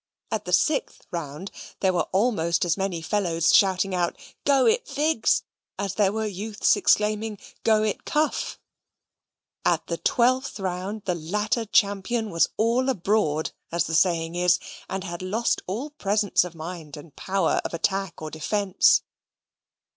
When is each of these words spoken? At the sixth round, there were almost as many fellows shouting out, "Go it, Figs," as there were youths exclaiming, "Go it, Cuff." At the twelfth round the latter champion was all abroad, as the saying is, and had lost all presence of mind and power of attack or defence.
At 0.31 0.45
the 0.45 0.51
sixth 0.51 1.05
round, 1.11 1.51
there 1.79 1.93
were 1.93 2.07
almost 2.11 2.65
as 2.65 2.75
many 2.75 3.03
fellows 3.03 3.55
shouting 3.55 3.93
out, 3.93 4.17
"Go 4.45 4.65
it, 4.65 4.87
Figs," 4.87 5.43
as 5.77 5.93
there 5.93 6.11
were 6.11 6.25
youths 6.25 6.75
exclaiming, 6.75 7.37
"Go 7.63 7.83
it, 7.83 8.03
Cuff." 8.03 8.59
At 9.63 9.85
the 9.85 9.97
twelfth 9.99 10.59
round 10.59 11.03
the 11.05 11.13
latter 11.13 11.65
champion 11.65 12.31
was 12.31 12.49
all 12.57 12.89
abroad, 12.89 13.51
as 13.71 13.83
the 13.83 13.93
saying 13.93 14.33
is, 14.33 14.57
and 14.89 15.03
had 15.03 15.21
lost 15.21 15.61
all 15.67 15.91
presence 15.91 16.43
of 16.43 16.55
mind 16.55 16.97
and 16.97 17.15
power 17.15 17.61
of 17.63 17.71
attack 17.71 18.23
or 18.23 18.31
defence. 18.31 19.03